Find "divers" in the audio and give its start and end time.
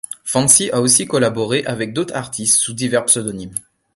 2.73-3.05